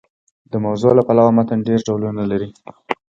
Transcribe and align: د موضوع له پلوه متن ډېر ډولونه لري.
د 0.51 0.53
موضوع 0.65 0.91
له 0.97 1.03
پلوه 1.07 1.31
متن 1.37 1.59
ډېر 1.67 1.79
ډولونه 1.87 2.23
لري. 2.31 2.49